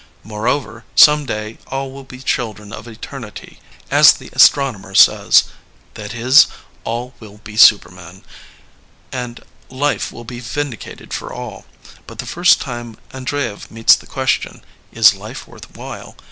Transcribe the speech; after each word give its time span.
Moreover, 0.23 0.83
some 0.95 1.27
day 1.27 1.59
all 1.67 1.91
will 1.91 2.03
be 2.03 2.21
children 2.23 2.73
of 2.73 2.87
eternity, 2.87 3.59
as 3.91 4.13
the 4.13 4.31
astronomer 4.33 4.95
says— 4.95 5.43
^that 5.93 6.15
is, 6.15 6.47
all 6.83 7.13
will 7.19 7.37
be 7.43 7.55
supermen— 7.55 8.23
and 9.11 9.43
life 9.69 10.11
will 10.11 10.23
be 10.23 10.39
vindicated 10.39 11.13
for 11.13 11.31
all. 11.31 11.67
But 12.07 12.17
the 12.17 12.25
first 12.25 12.59
time 12.59 12.97
Andreyev 13.13 13.69
meets 13.69 13.93
the 13.95 14.07
question, 14.07 14.63
Is 14.91 15.13
life 15.13 15.47
worth 15.47 15.69
while? 15.77 16.17